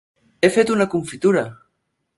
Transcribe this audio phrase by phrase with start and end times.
[0.41, 1.47] He fet una confitura!